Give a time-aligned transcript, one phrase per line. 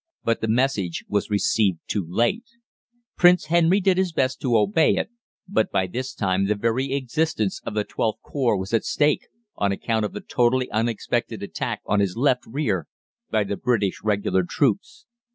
[0.23, 2.43] But the message was received too late.
[3.17, 5.11] Prince Henry did his best to obey it,
[5.47, 9.27] but by this time the very existence of the XIIth Corps was at stake
[9.57, 12.87] on account of the totally unexpected attack on his left rear
[13.29, 15.05] by the British regular troops.